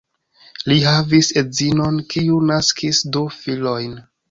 [0.71, 3.97] Li havis edzinon, kiu naskis du filojn.